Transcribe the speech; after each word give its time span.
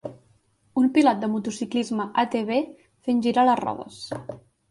Un 0.81 0.87
pilot 0.95 1.19
de 1.23 1.27
motociclisme 1.33 2.07
ATV 2.23 2.51
fent 3.09 3.23
girant 3.29 3.51
les 3.51 3.61
rodes. 3.63 4.01